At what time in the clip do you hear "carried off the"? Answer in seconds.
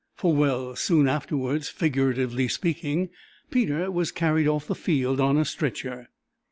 4.11-4.73